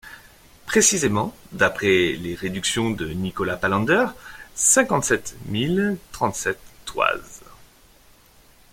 [0.65, 4.07] Précisément, d’après les réductions de Nicolas Palander,
[4.55, 7.43] cinquante-sept mille trente-sept toises.